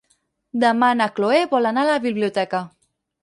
[0.63, 2.63] Demà na Cloè vol anar a la biblioteca.